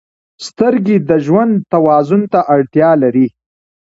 •سترګې 0.47 0.97
د 1.09 1.11
ژوند 1.25 1.53
توازن 1.73 2.21
ته 2.31 2.39
اړتیا 2.55 2.89
لري. 3.03 3.27